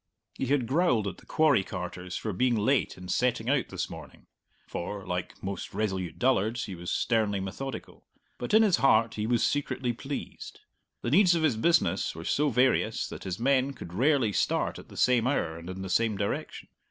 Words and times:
He 0.33 0.47
had 0.47 0.65
growled 0.65 1.05
at 1.07 1.17
the 1.17 1.27
quarry 1.27 1.63
carters 1.63 2.17
for 2.17 2.33
being 2.33 2.55
late 2.55 2.97
in 2.97 3.07
setting 3.07 3.51
out 3.51 3.69
this 3.69 3.87
morning 3.87 4.25
(for, 4.65 5.05
like 5.05 5.43
most 5.43 5.75
resolute 5.75 6.17
dullards, 6.17 6.63
he 6.63 6.73
was 6.73 6.89
sternly 6.89 7.39
methodical), 7.39 8.07
but 8.39 8.55
in 8.55 8.63
his 8.63 8.77
heart 8.77 9.13
he 9.13 9.27
was 9.27 9.43
secretly 9.45 9.93
pleased. 9.93 10.61
The 11.03 11.11
needs 11.11 11.35
of 11.35 11.43
his 11.43 11.55
business 11.55 12.15
were 12.15 12.25
so 12.25 12.49
various 12.49 13.07
that 13.09 13.25
his 13.25 13.39
men 13.39 13.73
could 13.73 13.93
rarely 13.93 14.33
start 14.33 14.79
at 14.79 14.89
the 14.89 14.97
same 14.97 15.27
hour 15.27 15.59
and 15.59 15.69
in 15.69 15.83
the 15.83 15.87
same 15.87 16.17
direction. 16.17 16.69